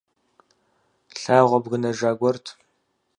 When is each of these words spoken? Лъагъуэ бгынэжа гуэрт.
Лъагъуэ 1.21 1.59
бгынэжа 1.63 2.11
гуэрт. 2.19 2.45